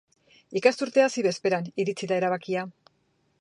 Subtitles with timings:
[0.61, 2.65] Ikasturtea hasi bezperan iritsi da erabakia.